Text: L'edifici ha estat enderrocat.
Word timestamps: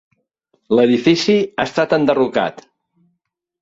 L'edifici 0.77 1.37
ha 1.45 1.69
estat 1.69 1.97
enderrocat. 2.01 2.69